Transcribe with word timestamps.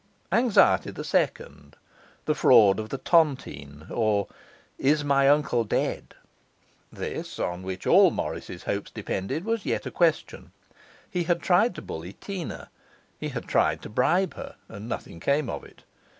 Anxiety 0.31 0.89
the 0.89 1.03
Second: 1.03 1.75
The 2.25 2.33
Fraud 2.33 2.79
of 2.79 2.89
the 2.89 2.97
Tontine; 2.97 3.85
or, 3.91 4.27
Is 4.79 5.03
my 5.03 5.29
Uncle 5.29 5.63
dead? 5.63 6.15
This, 6.91 7.37
on 7.37 7.61
which 7.61 7.85
all 7.85 8.09
Morris's 8.09 8.63
hopes 8.63 8.89
depended, 8.89 9.45
was 9.45 9.63
yet 9.63 9.85
a 9.85 9.91
question. 9.91 10.53
He 11.07 11.25
had 11.25 11.39
tried 11.39 11.75
to 11.75 11.83
bully 11.83 12.13
Teena; 12.13 12.69
he 13.19 13.29
had 13.29 13.47
tried 13.47 13.83
to 13.83 13.89
bribe 13.89 14.33
her; 14.33 14.55
and 14.67 14.89
nothing 14.89 15.19
came 15.19 15.47
of 15.51 15.63
it. 15.63 15.83